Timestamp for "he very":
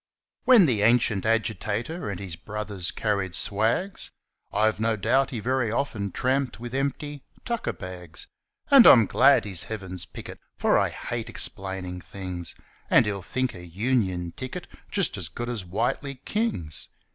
5.29-5.71